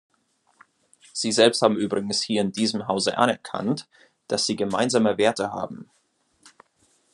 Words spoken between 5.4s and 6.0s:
haben.